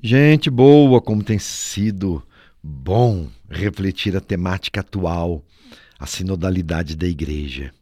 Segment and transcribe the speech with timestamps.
[0.00, 2.22] Gente boa, como tem sido
[2.62, 5.44] bom refletir a temática atual,
[5.98, 7.74] a sinodalidade da igreja.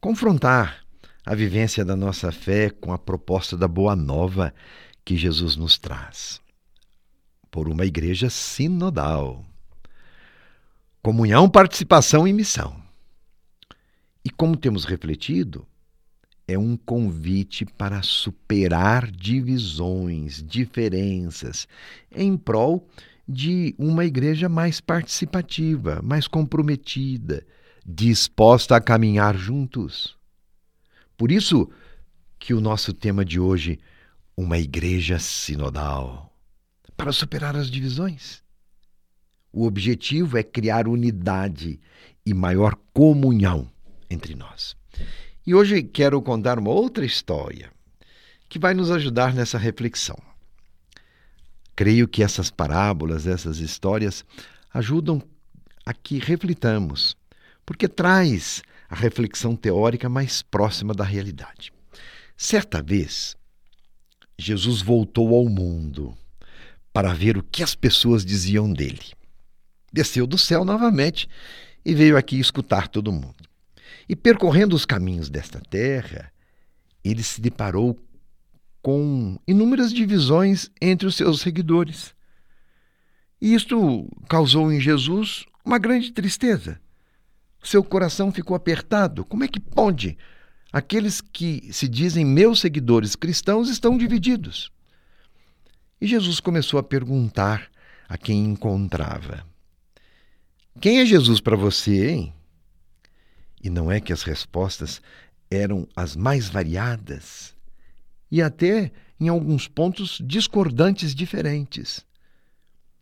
[0.00, 0.84] Confrontar
[1.24, 4.52] a vivência da nossa fé com a proposta da boa nova
[5.04, 6.40] que Jesus nos traz.
[7.50, 9.44] Por uma igreja sinodal.
[11.02, 12.82] Comunhão, participação e missão.
[14.24, 15.66] E como temos refletido,
[16.50, 21.68] é um convite para superar divisões, diferenças,
[22.10, 22.88] em prol
[23.28, 27.46] de uma igreja mais participativa, mais comprometida,
[27.86, 30.16] disposta a caminhar juntos.
[31.16, 31.70] Por isso
[32.36, 33.78] que o nosso tema de hoje,
[34.36, 36.34] uma igreja sinodal,
[36.96, 38.42] para superar as divisões.
[39.52, 41.78] O objetivo é criar unidade
[42.26, 43.70] e maior comunhão
[44.08, 44.76] entre nós.
[45.46, 47.72] E hoje quero contar uma outra história
[48.48, 50.18] que vai nos ajudar nessa reflexão.
[51.74, 54.24] Creio que essas parábolas, essas histórias,
[54.72, 55.22] ajudam
[55.86, 57.16] a que reflitamos,
[57.64, 61.72] porque traz a reflexão teórica mais próxima da realidade.
[62.36, 63.36] Certa vez,
[64.38, 66.14] Jesus voltou ao mundo
[66.92, 69.12] para ver o que as pessoas diziam dele.
[69.92, 71.28] Desceu do céu novamente
[71.84, 73.39] e veio aqui escutar todo mundo.
[74.10, 76.32] E percorrendo os caminhos desta terra,
[77.04, 77.96] ele se deparou
[78.82, 82.12] com inúmeras divisões entre os seus seguidores.
[83.40, 86.80] E isto causou em Jesus uma grande tristeza.
[87.62, 89.24] Seu coração ficou apertado.
[89.24, 90.18] Como é que pode?
[90.72, 94.72] Aqueles que se dizem meus seguidores cristãos estão divididos.
[96.00, 97.70] E Jesus começou a perguntar
[98.08, 99.46] a quem encontrava:
[100.80, 102.39] Quem é Jesus para você, hein?
[103.62, 105.00] E não é que as respostas
[105.50, 107.54] eram as mais variadas
[108.30, 112.06] e até, em alguns pontos, discordantes diferentes.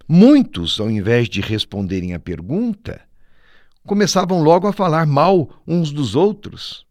[0.08, 3.00] Muitos, ao invés de responderem à pergunta,
[3.86, 6.86] começavam logo a falar mal uns dos outros,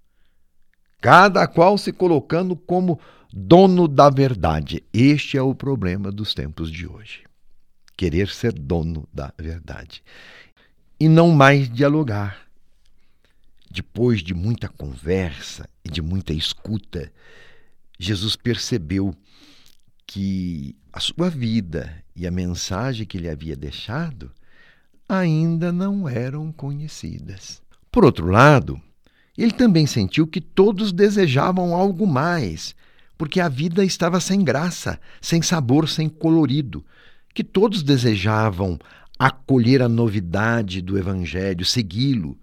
[1.01, 2.99] cada qual se colocando como
[3.33, 4.83] dono da verdade.
[4.93, 7.23] Este é o problema dos tempos de hoje.
[7.95, 10.03] Querer ser dono da verdade.
[10.99, 12.46] E não mais dialogar
[13.77, 17.13] depois de muita conversa e de muita escuta,
[17.99, 19.13] Jesus percebeu
[20.07, 24.31] que a sua vida e a mensagem que ele havia deixado
[25.07, 27.61] ainda não eram conhecidas.
[27.91, 28.81] Por outro lado,
[29.37, 32.73] ele também sentiu que todos desejavam algo mais,
[33.15, 36.83] porque a vida estava sem graça, sem sabor, sem colorido,
[37.31, 38.79] que todos desejavam
[39.19, 42.35] acolher a novidade do Evangelho, segui-lo,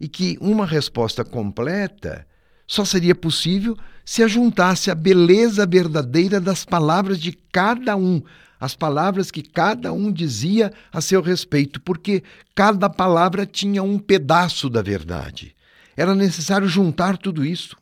[0.00, 2.26] e que uma resposta completa
[2.66, 8.22] só seria possível se ajuntasse a beleza verdadeira das palavras de cada um,
[8.60, 12.22] as palavras que cada um dizia a seu respeito, porque
[12.54, 15.54] cada palavra tinha um pedaço da verdade.
[15.96, 17.76] Era necessário juntar tudo isso.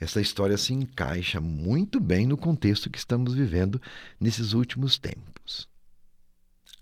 [0.00, 3.80] Essa história se encaixa muito bem no contexto que estamos vivendo
[4.20, 5.68] nesses últimos tempos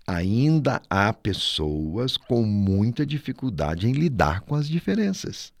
[0.07, 5.53] ainda há pessoas com muita dificuldade em lidar com as diferenças.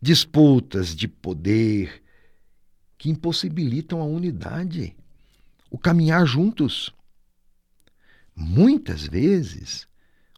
[0.00, 2.02] Disputas de poder
[2.96, 4.94] que impossibilitam a unidade,
[5.68, 6.94] o caminhar juntos.
[8.34, 9.88] Muitas vezes,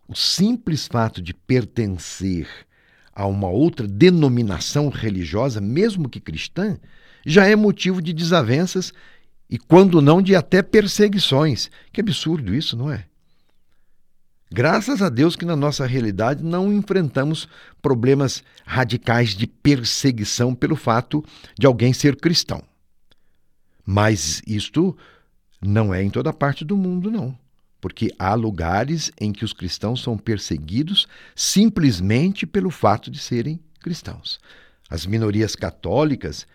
[0.09, 2.49] o simples fato de pertencer
[3.13, 6.79] a uma outra denominação religiosa, mesmo que cristã,
[7.27, 8.93] já é motivo de desavenças
[9.49, 11.71] e quando não de até perseguições.
[11.93, 13.07] Que absurdo isso, não é?
[14.51, 17.49] Graças a Deus que na nossa realidade não enfrentamos
[17.83, 21.23] problemas radicais de perseguição pelo fato
[21.59, 22.63] de alguém ser cristão.
[23.85, 24.97] Mas isto
[25.61, 27.39] não é em toda parte do mundo, não.
[27.81, 34.41] Porque há lugares em que os cristãos são perseguidos simplesmente pelo fato de serem cristãos.
[34.91, 36.47] As minorias católicas,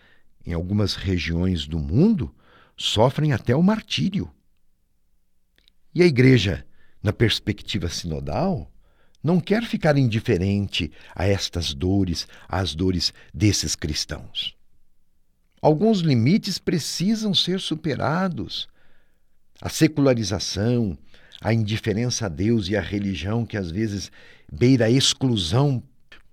[0.44, 2.34] em algumas regiões do mundo,
[2.76, 4.30] sofrem até o martírio.
[5.94, 6.66] E a igreja,
[7.02, 8.70] na perspectiva sinodal,
[9.22, 14.54] não quer ficar indiferente a estas dores, às dores desses cristãos.
[15.62, 18.68] Alguns limites precisam ser superados.
[19.62, 20.98] A secularização,
[21.40, 24.12] a indiferença a Deus e à religião que às vezes
[24.52, 25.82] beira a exclusão.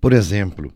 [0.01, 0.73] Por exemplo,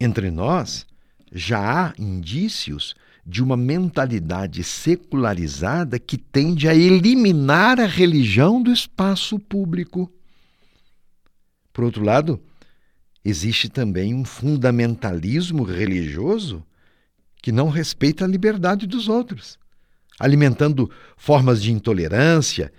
[0.00, 0.86] entre nós
[1.30, 2.96] já há indícios
[3.28, 10.10] de uma mentalidade secularizada que tende a eliminar a religião do espaço público.
[11.70, 12.40] Por outro lado,
[13.22, 16.64] existe também um fundamentalismo religioso
[17.42, 19.58] que não respeita a liberdade dos outros.
[20.18, 22.72] alimentando formas de intolerância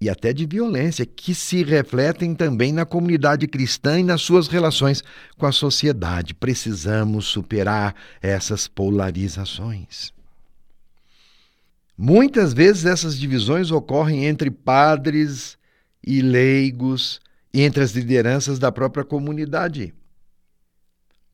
[0.00, 5.04] e até de violência que se refletem também na comunidade cristã e nas suas relações
[5.36, 6.32] com a sociedade.
[6.32, 10.12] Precisamos superar essas polarizações.
[11.96, 15.58] Muitas vezes essas divisões ocorrem entre padres
[16.02, 17.20] e leigos,
[17.52, 19.92] entre as lideranças da própria comunidade.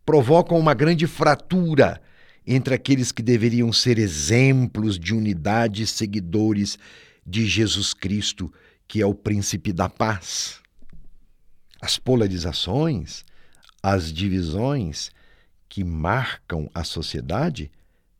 [0.05, 2.03] Provocam uma grande fratura
[2.45, 6.77] entre aqueles que deveriam ser exemplos de unidade seguidores
[7.26, 8.52] de Jesus Cristo,
[8.87, 10.61] que é o príncipe da paz.
[11.81, 13.25] As polarizações,
[13.82, 15.11] as divisões
[15.69, 17.70] que marcam a sociedade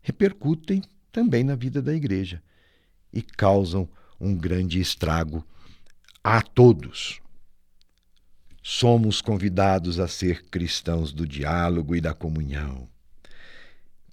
[0.03, 0.83] repercutem
[1.13, 2.43] também na vida da igreja
[3.13, 3.89] e causam
[4.21, 5.47] um grande estrago
[6.23, 7.21] a todos.
[8.63, 12.89] Somos convidados a ser cristãos do diálogo e da comunhão.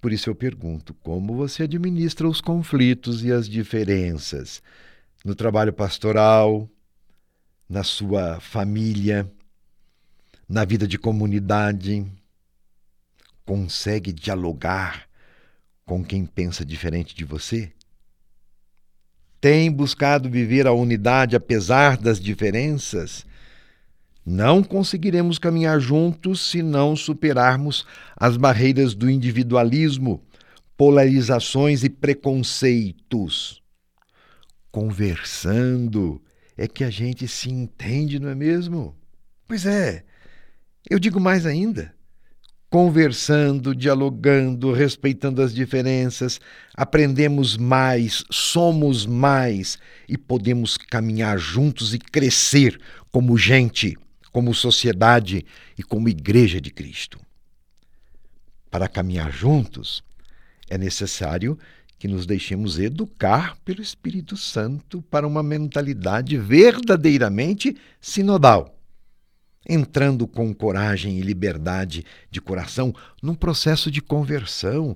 [0.04, 4.62] Por isso eu pergunto: como você administra os conflitos e as diferenças
[5.24, 6.68] no trabalho pastoral,
[7.66, 9.26] na sua família,
[10.46, 12.04] na vida de comunidade?
[13.46, 15.08] Consegue dialogar
[15.86, 17.72] com quem pensa diferente de você?
[19.40, 23.24] Tem buscado viver a unidade apesar das diferenças?
[24.24, 27.86] Não conseguiremos caminhar juntos se não superarmos
[28.16, 30.22] as barreiras do individualismo,
[30.76, 33.62] polarizações e preconceitos.
[34.70, 36.22] Conversando
[36.56, 38.96] é que a gente se entende, não é mesmo?
[39.46, 40.04] Pois é,
[40.88, 41.94] eu digo mais ainda
[42.74, 46.40] conversando, dialogando, respeitando as diferenças,
[46.76, 49.78] aprendemos mais, somos mais
[50.08, 52.80] e podemos caminhar juntos e crescer
[53.12, 53.96] como gente,
[54.34, 55.46] como sociedade
[55.78, 57.20] e como Igreja de Cristo.
[58.68, 60.02] Para caminhar juntos,
[60.68, 61.56] é necessário
[62.00, 68.76] que nos deixemos educar pelo Espírito Santo para uma mentalidade verdadeiramente sinodal
[69.66, 74.94] entrando com coragem e liberdade de coração num processo de conversão.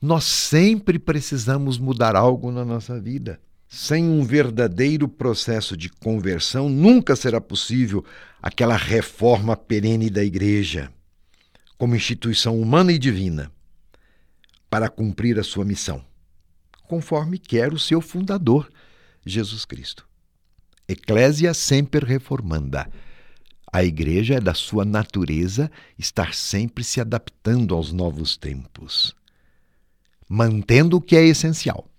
[0.00, 3.40] Nós sempre precisamos mudar algo na nossa vida.
[3.76, 8.04] Sem um verdadeiro processo de conversão, nunca será possível
[8.40, 10.92] aquela reforma perene da Igreja,
[11.76, 13.50] como instituição humana e divina,
[14.70, 16.04] para cumprir a sua missão,
[16.84, 18.70] conforme quer o seu fundador,
[19.26, 20.06] Jesus Cristo.
[20.86, 22.88] Ecclesia semper reformanda.
[23.72, 25.68] A igreja é da sua natureza
[25.98, 29.16] estar sempre se adaptando aos novos tempos,
[30.28, 31.90] mantendo o que é essencial.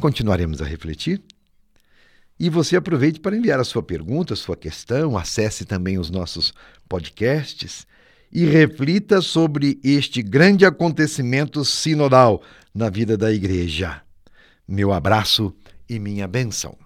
[0.00, 1.20] Continuaremos a refletir?
[2.38, 6.54] E você aproveite para enviar a sua pergunta, a sua questão, acesse também os nossos
[6.88, 7.84] podcasts
[8.30, 12.42] e reflita sobre este grande acontecimento sinodal
[12.72, 14.00] na vida da igreja.
[14.68, 15.52] Meu abraço
[15.88, 16.78] e minha bênção.